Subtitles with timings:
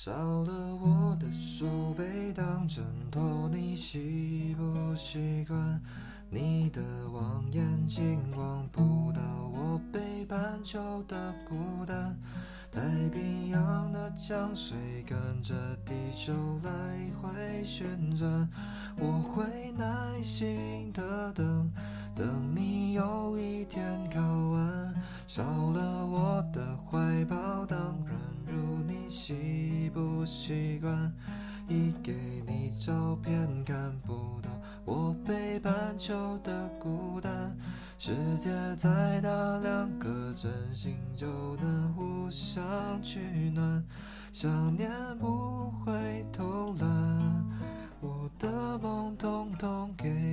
[0.00, 5.82] 少了我的手背当枕头，你习不习惯？
[6.30, 6.80] 你的
[7.10, 9.20] 望远镜望不到
[9.52, 12.16] 我北半球的孤单。
[12.70, 15.52] 太平洋的江水跟着
[15.84, 16.70] 地球来
[17.20, 18.48] 回旋转，
[18.96, 21.72] 我会耐心的等，
[22.14, 24.94] 等你有一天靠岸。
[25.26, 29.57] 少了我的怀抱，当然如你心
[29.88, 31.12] 不习惯？
[31.68, 32.12] 一给
[32.46, 34.48] 你照片看不到
[34.84, 37.56] 我北半球的孤单。
[37.98, 39.28] 世界再大，
[39.60, 42.62] 两个真心就能互相
[43.02, 43.84] 取暖。
[44.32, 47.44] 想念不会偷懒，
[48.00, 50.27] 我的梦统统给。